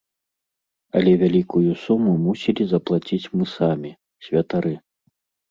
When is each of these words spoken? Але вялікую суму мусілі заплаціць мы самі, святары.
Але 0.99 1.11
вялікую 1.23 1.71
суму 1.81 2.11
мусілі 2.23 2.67
заплаціць 2.73 3.29
мы 3.35 3.43
самі, 3.53 3.95
святары. 4.27 4.75